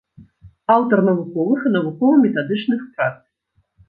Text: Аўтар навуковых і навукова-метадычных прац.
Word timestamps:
Аўтар 0.75 1.01
навуковых 1.09 1.59
і 1.69 1.71
навукова-метадычных 1.75 2.81
прац. 2.97 3.11